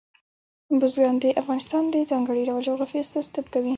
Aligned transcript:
بزګان 0.79 1.15
د 1.23 1.25
افغانستان 1.41 1.83
د 1.93 1.95
ځانګړي 2.11 2.41
ډول 2.49 2.61
جغرافیه 2.67 3.01
استازیتوب 3.03 3.45
کوي. 3.53 3.69